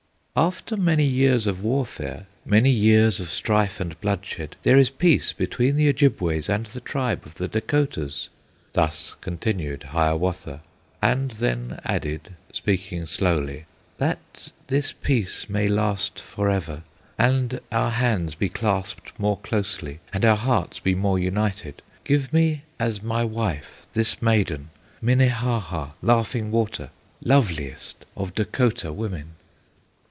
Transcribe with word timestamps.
"After 0.33 0.77
many 0.77 1.03
years 1.05 1.45
of 1.45 1.61
warfare, 1.61 2.25
Many 2.45 2.69
years 2.69 3.19
of 3.19 3.29
strife 3.29 3.81
and 3.81 3.99
bloodshed, 3.99 4.55
There 4.63 4.77
is 4.77 4.89
peace 4.89 5.33
between 5.33 5.75
the 5.75 5.89
Ojibways 5.89 6.47
And 6.47 6.67
the 6.67 6.79
tribe 6.79 7.25
of 7.25 7.35
the 7.35 7.49
Dacotahs." 7.49 8.29
Thus 8.71 9.17
continued 9.19 9.83
Hiawatha, 9.91 10.61
And 11.01 11.31
then 11.31 11.81
added, 11.83 12.35
speaking 12.53 13.07
slowly, 13.07 13.65
"That 13.97 14.51
this 14.67 14.93
peace 14.93 15.49
may 15.49 15.67
last 15.67 16.17
forever, 16.21 16.83
And 17.19 17.59
our 17.69 17.91
hands 17.91 18.33
be 18.35 18.47
clasped 18.47 19.11
more 19.19 19.35
closely, 19.37 19.99
And 20.13 20.23
our 20.23 20.37
hearts 20.37 20.79
be 20.79 20.95
more 20.95 21.19
united, 21.19 21.81
Give 22.05 22.31
me 22.31 22.63
as 22.79 23.03
my 23.03 23.25
wife 23.25 23.85
this 23.91 24.21
maiden, 24.21 24.69
Minnehaha, 25.01 25.89
Laughing 26.01 26.51
Water, 26.51 26.89
Loveliest 27.21 28.05
of 28.15 28.33
Dacotah 28.33 28.93
women!" 28.93 29.33